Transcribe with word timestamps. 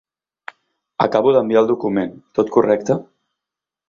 Acabo 1.05 1.33
d'enviar 1.35 1.63
el 1.63 1.69
document, 1.71 2.15
tot 2.39 2.49
correcte? 2.57 2.97